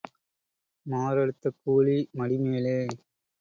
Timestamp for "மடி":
2.13-2.37